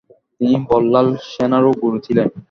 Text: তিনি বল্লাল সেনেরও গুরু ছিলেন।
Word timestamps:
তিনি 0.39 0.55
বল্লাল 0.69 1.07
সেনেরও 1.31 1.71
গুরু 1.81 1.97
ছিলেন। 2.05 2.27